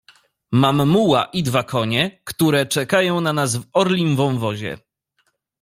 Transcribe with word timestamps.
"Mam 0.51 0.89
muła 0.89 1.25
i 1.25 1.43
dwa 1.43 1.63
konie, 1.63 2.21
które 2.23 2.65
czekają 2.65 3.21
na 3.21 3.33
nas 3.33 3.55
w 3.55 3.65
Orlim 3.73 4.15
Wąwozie." 4.15 4.77